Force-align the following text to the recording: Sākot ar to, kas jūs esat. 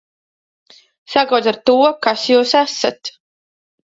Sākot 1.15 1.49
ar 1.51 1.59
to, 1.71 1.75
kas 2.05 2.23
jūs 2.31 2.55
esat. 2.61 3.13